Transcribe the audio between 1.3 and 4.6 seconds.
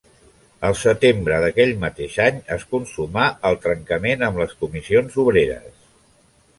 d'aquell mateix any es consumà el trencament amb